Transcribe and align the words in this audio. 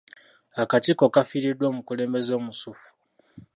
Akakiiko 0.61 1.05
kafiiriddwa 1.13 1.65
omukulembeze 1.71 2.31
omusuffu. 2.39 2.89